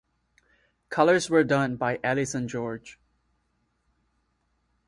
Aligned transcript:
Colors 0.89 1.29
were 1.29 1.43
done 1.43 1.75
by 1.75 1.99
Alison 2.03 2.47
George. 2.47 2.99